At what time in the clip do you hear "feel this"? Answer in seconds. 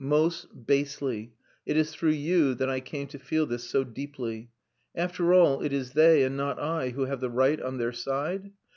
3.19-3.69